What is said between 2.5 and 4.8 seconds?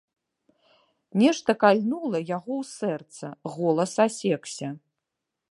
ў сэрца, голас асекся.